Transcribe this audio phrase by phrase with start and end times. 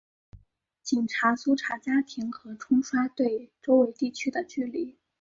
[0.81, 4.97] 警察搜查家庭和冲刷对周围地区的距离。